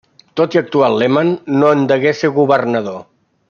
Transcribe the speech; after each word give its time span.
Tot 0.39 0.55
i 0.55 0.59
actuar 0.61 0.87
al 0.87 1.05
Iemen, 1.07 1.29
no 1.59 1.69
en 1.77 1.85
degué 1.95 2.15
ser 2.23 2.33
governador. 2.41 3.01